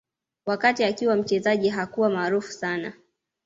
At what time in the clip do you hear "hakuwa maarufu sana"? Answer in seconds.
1.69-2.93